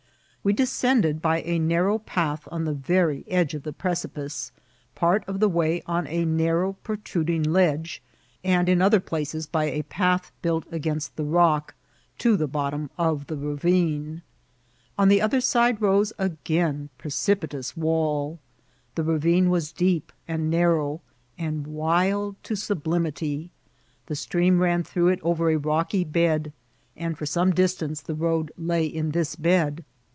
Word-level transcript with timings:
We 0.43 0.53
descended 0.53 1.21
by 1.21 1.41
a 1.41 1.59
narrow 1.59 1.99
path 1.99 2.47
on 2.51 2.65
tbe 2.65 2.77
very 2.83 3.23
edge 3.27 3.53
of 3.53 3.61
the 3.61 3.71
precipice, 3.71 4.51
part 4.95 5.23
of 5.27 5.39
the 5.39 5.47
way 5.47 5.83
on 5.85 6.07
a 6.07 6.25
narrow 6.25 6.77
protmdiBg 6.83 7.45
ledge, 7.45 8.01
and 8.43 8.67
in 8.67 8.81
other 8.81 8.99
places 8.99 9.45
by 9.45 9.65
a 9.65 9.83
path 9.83 10.31
buih 10.41 10.63
against 10.73 11.15
the 11.15 11.25
rock 11.25 11.75
to 12.17 12.33
Ae 12.41 12.47
bottom 12.47 12.89
<^ 12.99 13.27
the 13.27 13.37
ravine* 13.37 14.23
On 14.97 15.09
the 15.09 15.21
other 15.21 15.41
side 15.41 15.79
rose 15.79 16.11
another 16.17 16.37
pieeqntous 16.43 17.77
walL 17.77 18.39
The 18.95 19.03
ravine 19.03 19.51
was 19.51 19.71
deep 19.71 20.11
and 20.27 20.49
narrow, 20.49 21.01
and 21.37 21.67
wild 21.67 22.35
to 22.45 22.55
sublimity. 22.55 23.51
The 24.07 24.15
stream 24.15 24.57
ran 24.57 24.83
throu^ 24.85 25.13
it 25.13 25.19
ov«r 25.23 25.51
a 25.51 25.55
rocky 25.57 26.03
bed, 26.03 26.51
and 26.97 27.15
for 27.15 27.27
some 27.27 27.51
distance 27.51 28.01
the 28.01 28.15
road 28.15 28.51
lay 28.57 28.87
in 28.87 29.11
this 29.11 29.35
bed. 29.35 29.85